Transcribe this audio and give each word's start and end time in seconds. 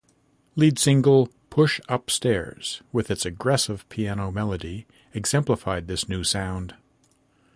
Lead 0.55 0.79
single 0.79 1.29
"Push 1.51 1.79
Upstairs", 1.87 2.81
with 2.91 3.11
its 3.11 3.23
aggressive 3.23 3.87
piano 3.89 4.31
melody, 4.31 4.87
exemplified 5.13 5.85
this 5.85 6.09
new 6.09 6.23
sound. 6.23 6.73